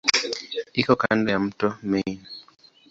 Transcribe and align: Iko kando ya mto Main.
Iko 0.81 0.93
kando 1.01 1.27
ya 1.33 1.39
mto 1.45 1.67
Main. 1.89 2.19